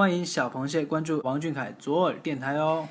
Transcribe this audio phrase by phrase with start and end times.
[0.00, 2.88] 欢迎小螃蟹关注王俊凯左耳电台哦。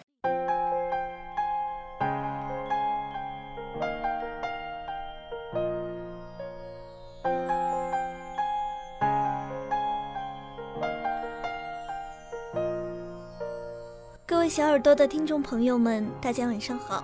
[14.28, 17.04] 各位小耳朵的听众朋友们，大家晚上好，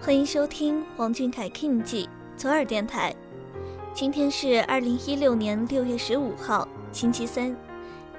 [0.00, 3.12] 欢迎收听王俊凯 King 记左耳电台。
[3.92, 7.56] 今天是二零一六年六月十五号，星期三。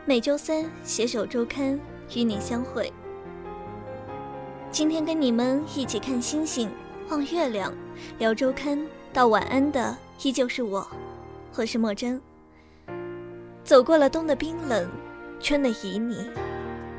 [0.07, 1.79] 每周三携手周刊
[2.13, 2.93] 与你相会。
[4.69, 6.69] 今天跟你们一起看星星、
[7.09, 7.73] 望月亮、
[8.19, 8.79] 聊周刊
[9.11, 10.87] 到晚安的依旧是我，
[11.55, 12.21] 我是莫真。
[13.63, 14.87] 走过了冬的冰冷，
[15.39, 16.29] 春的旖旎，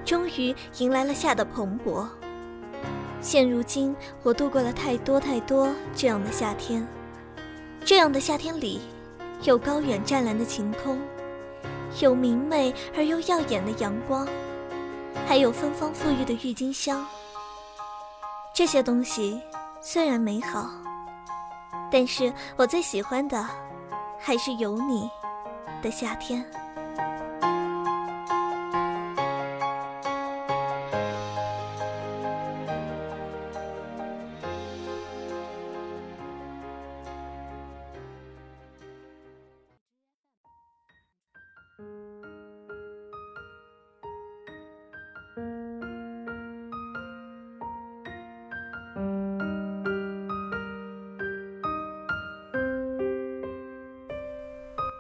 [0.05, 2.05] 终于迎来了夏的蓬勃。
[3.21, 3.95] 现如今，
[4.25, 6.85] 我度过了太多太多这样的夏天。
[7.85, 8.81] 这样的夏天里，
[9.45, 10.99] 有高远湛蓝的晴空。
[12.01, 14.27] 有明媚而又耀眼的阳光，
[15.27, 17.07] 还有芬芳馥郁的郁金香。
[18.55, 19.41] 这些东西
[19.81, 20.71] 虽然美好，
[21.91, 23.47] 但是我最喜欢的
[24.19, 25.09] 还是有你
[25.83, 26.45] 的夏天。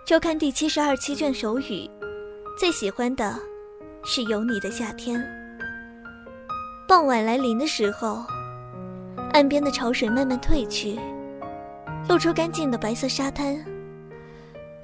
[0.06, 1.91] 周刊第七十二期卷首语，
[2.56, 3.34] 最喜欢的
[4.05, 5.20] 是有你的夏天。
[6.86, 8.24] 傍晚来临的时候，
[9.33, 10.96] 岸边的潮水慢慢退去，
[12.08, 13.75] 露出干净的白色沙滩。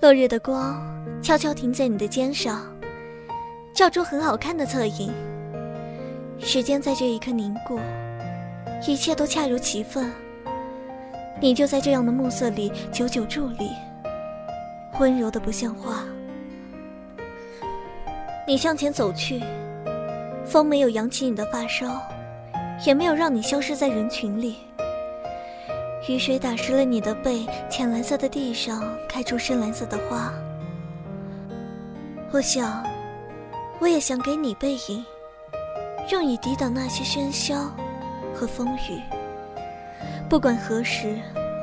[0.03, 0.83] 落日的光
[1.23, 2.67] 悄悄停在你的肩上，
[3.73, 5.13] 照出很好看的侧影。
[6.41, 7.79] 时间在这一刻凝固，
[8.85, 10.11] 一切都恰如其分。
[11.41, 13.71] 你就在这样的暮色里久久伫立。
[14.99, 16.03] 温柔的不像话。
[18.45, 19.41] 你向前走去，
[20.45, 21.87] 风没有扬起你的发梢，
[22.85, 24.57] 也没有让你消失在人群里。
[26.09, 30.33] 雨水打湿了你的背，浅蓝色的地上开出深蓝色的花。
[32.33, 32.85] 我想，
[33.79, 35.05] 我也想给你背影，
[36.11, 37.71] 用以抵挡那些喧嚣
[38.35, 39.01] 和风雨。
[40.29, 41.17] 不管何时，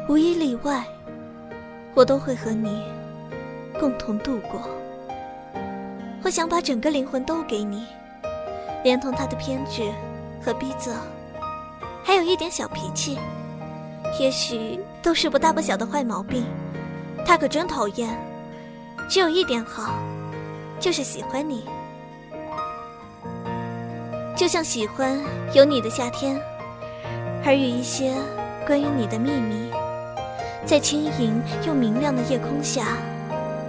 [0.08, 0.86] 无一例外，
[1.94, 2.82] 我都会和你。
[3.78, 4.70] 共同度过。
[6.24, 7.86] 我想把整个灵魂都给你，
[8.84, 9.84] 连同他的偏执
[10.42, 10.94] 和逼仄，
[12.04, 13.18] 还有一点小脾气，
[14.20, 16.44] 也许都是不大不小的坏毛病。
[17.26, 18.10] 他可真讨厌。
[19.10, 19.94] 只有一点好，
[20.80, 21.66] 就是喜欢你，
[24.38, 25.20] 就像喜欢
[25.56, 26.40] 有你的夏天，
[27.44, 28.14] 而有一些
[28.68, 29.72] 关于你的秘密，
[30.64, 32.98] 在轻盈又明亮的夜空下。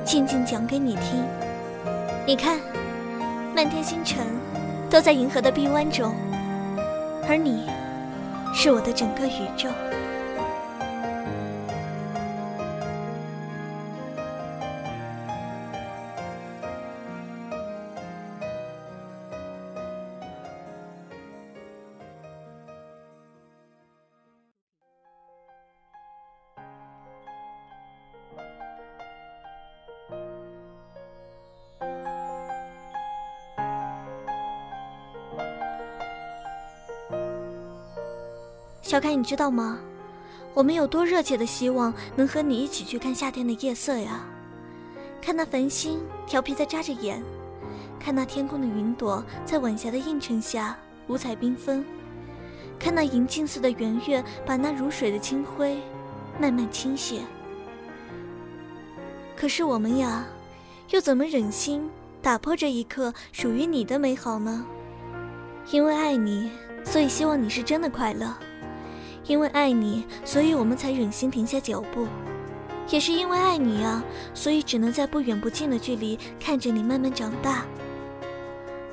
[0.05, 1.25] 静静讲给你听。
[2.27, 2.61] 你看，
[3.57, 4.27] 漫天星辰
[4.91, 6.15] 都在银河的臂弯中，
[7.27, 7.67] 而你，
[8.53, 9.71] 是我的整个宇宙。
[38.91, 39.79] 小凯，你知道吗？
[40.53, 44.27] 我们有多热切的希望能和你一起去看夏天的夜色呀！
[45.23, 47.23] 看那繁星调皮的眨着眼，
[48.01, 51.85] 看那天空的云朵在晚霞的映衬下五彩缤纷，
[52.81, 55.79] 看那银镜似的圆月把那如水的清辉
[56.41, 57.21] 慢慢倾泻。
[59.37, 60.27] 可是我们呀，
[60.89, 61.89] 又怎么忍心
[62.21, 64.67] 打破这一刻属于你的美好呢？
[65.71, 66.51] 因为爱你，
[66.83, 68.37] 所以希望你是真的快乐。
[69.27, 72.07] 因为爱你，所以我们才忍心停下脚步；
[72.89, 74.03] 也是因为爱你啊，
[74.35, 77.65] 所以只能在不远不近的距离看着你慢慢长大。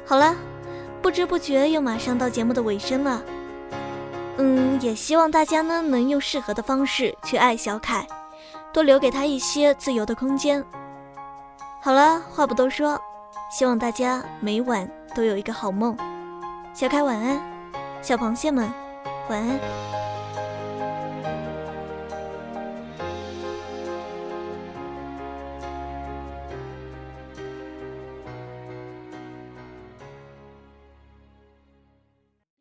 [0.06, 0.36] 好了，
[1.02, 3.22] 不知不觉又马上到节目的尾声了。
[4.38, 8.06] 嗯，也希望大家呢能用适合的方式去爱小凯，
[8.72, 10.64] 多留给他一些自由的空间。
[11.82, 13.00] 好了，话不多说，
[13.50, 15.98] 希望大家每晚都有一个好梦。
[16.74, 17.42] 小凯晚安，
[18.02, 18.72] 小螃蟹们
[19.30, 19.60] 晚安。